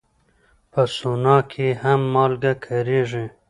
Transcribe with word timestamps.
په 0.71 0.81
سونا 0.95 1.37
کې 1.51 1.67
هم 1.81 2.01
مالګه 2.13 2.53
کارېږي. 2.65 3.25